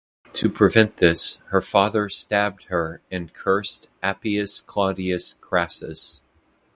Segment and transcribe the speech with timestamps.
[0.33, 6.23] To prevent this, her father stabbed her and cursed Appius Claudius Crassus.